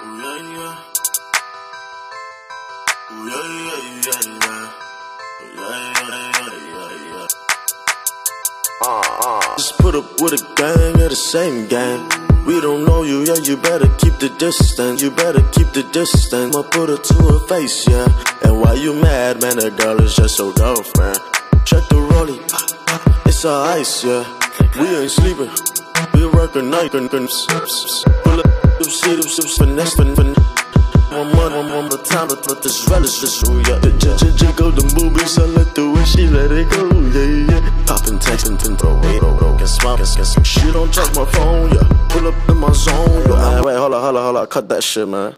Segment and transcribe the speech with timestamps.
[0.00, 0.78] Yeah, yeah,
[3.10, 3.42] yeah,
[3.90, 4.70] yeah, yeah,
[5.56, 5.92] yeah,
[6.72, 7.26] yeah, yeah,
[9.56, 12.08] Just put up with a gang of the same gang.
[12.46, 15.02] We don't know you, yeah, you better keep the distance.
[15.02, 16.54] You better keep the distance.
[16.54, 18.06] I'ma put it to her face, yeah.
[18.44, 19.56] And why you mad, man?
[19.56, 21.18] That girl is just so girlfriend.
[21.64, 22.38] Check the rollie,
[23.26, 24.24] it's all ice, yeah.
[24.78, 25.50] We ain't sleeping,
[26.14, 28.04] we working night and slips.
[28.22, 28.47] Pull up
[28.80, 30.38] you see them, finesse, finesse.
[31.10, 33.80] One month, one more time, but let this relish just ooh yeah.
[34.36, 36.84] Jiggle the movies, I like the way she let it go,
[37.16, 37.60] yeah yeah.
[37.86, 41.24] Poppin' text and throw it, throw it, get smart, get some shit on check my
[41.32, 41.82] phone, yeah.
[42.10, 43.62] Pull up in my zone, yeah.
[43.62, 45.34] Wait, hold on, hold on, hold on, cut that shit, man.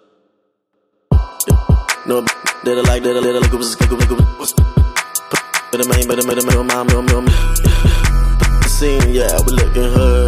[2.07, 2.25] No,
[2.65, 4.39] did it like, did it, did it like it was, like it was, like it
[4.41, 4.53] was.
[5.71, 6.61] But it ain't, but it, but it, but it.
[8.69, 10.11] Scene, yeah, we looking hood.
[10.11, 10.20] Yeah,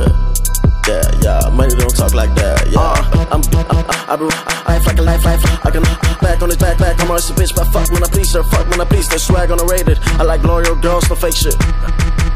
[4.12, 5.42] Uh, I, I, I, I act like a life, life.
[5.64, 5.82] I can
[6.20, 7.00] back on his back, back.
[7.00, 9.08] I'm a bitch, but fuck when I please her, fuck when I please.
[9.08, 9.98] That swag on the rated.
[10.20, 11.56] I like loyal girls, no fake shit.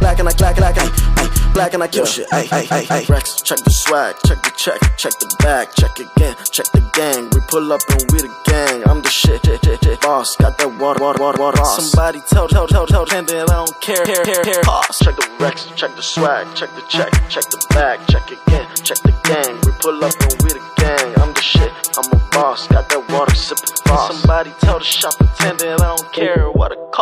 [0.01, 2.29] Black and I, black and I, ay, black and I kill shit.
[2.33, 3.07] Ay, ay, ay, ay.
[3.09, 7.29] Rex, check the swag, check the check, check the bag, check again, check the gang.
[7.37, 8.89] We pull up and we the gang.
[8.89, 10.01] I'm the shit, shit, shit, shit.
[10.01, 11.65] Boss, got that water, water, water, water.
[11.65, 14.63] Somebody tell, tell, tell, tell, tell, that I don't care, care, care, care.
[14.65, 18.67] Boss, check the Rex, check the swag, check the check, check the bag, check again,
[18.81, 19.61] check the gang.
[19.61, 20.86] We pull up and we the gang.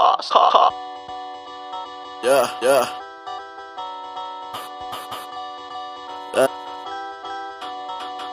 [0.05, 0.77] It costs.
[2.22, 2.88] Yeah, yeah.
[6.34, 6.48] Yeah.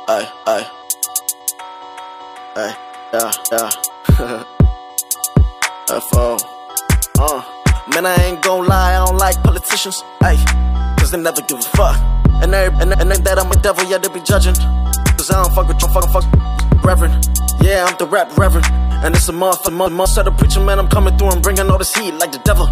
[0.07, 0.63] Ay, ay.
[2.55, 2.75] Ay,
[3.13, 4.43] yeah, yeah.
[6.09, 6.37] FO.
[7.19, 7.41] Uh.
[7.93, 10.03] Man, I ain't gon' lie, I don't like politicians.
[10.21, 10.35] Ay,
[10.99, 11.97] cause they never give a fuck.
[12.41, 14.55] And they, and, and they that I'm a devil, yeah, they be judging.
[15.17, 16.25] Cause I don't fuck with you, fuck, fuck,
[16.83, 17.27] reverend.
[17.61, 18.90] Yeah, I'm the rap reverend.
[19.03, 20.11] And it's a month, a month, month.
[20.11, 22.67] Set a preacher, man, I'm coming through and bringing all this heat like the devil.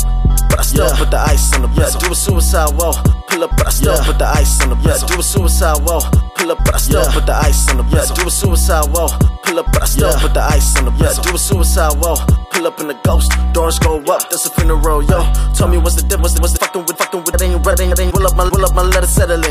[0.49, 0.97] But I still yeah.
[0.97, 1.99] put the ice on the bezel.
[2.01, 2.93] Yeah, do a suicide wall.
[3.27, 4.05] Pull up, but I still yeah.
[4.05, 5.09] put the ice on the bezel.
[5.09, 6.01] Yeah, do a suicide wall.
[6.37, 7.13] Pull up, but I still yeah.
[7.13, 8.15] put the ice on the bezel.
[8.15, 9.09] Yeah, do a suicide wall.
[9.41, 10.21] Pull up, but I still yeah.
[10.21, 11.25] put the ice on the bezel.
[11.25, 12.17] Yeah, do a suicide wall.
[12.53, 13.33] Pull up in the ghost.
[13.53, 15.25] Doors go up, that's a funeral, yo.
[15.57, 16.37] Tell me what's the difference?
[16.37, 17.33] What's the fucking with, fucking with?
[17.33, 18.13] It ain't red, ain't, ain't.
[18.13, 19.48] Pull up my, pull up my, let it settle in.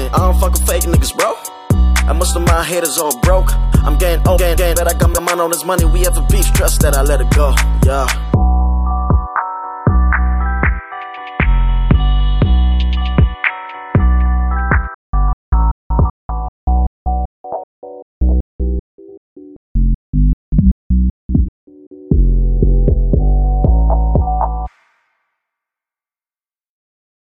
[2.59, 3.53] My haters all broke.
[3.85, 5.85] I'm getting old, getting, getting, but I got my mind on this money.
[5.85, 7.55] We have a beef, trust that I let it go.
[7.87, 8.28] Yeah.